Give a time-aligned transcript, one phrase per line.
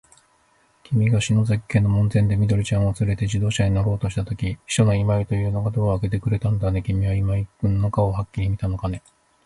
[0.81, 6.81] きみが篠崎家の門前で、緑ちゃんをつれて自動車に乗ろうとしたとき、秘書の今井というのがドアをあけてくれたんだね。
[6.81, 9.03] きみは今井君の顔をはっきり見たのかね。